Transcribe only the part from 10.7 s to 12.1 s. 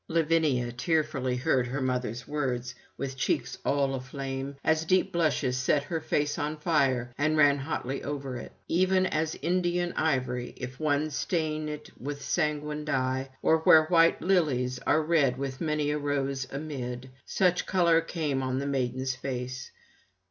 one stain it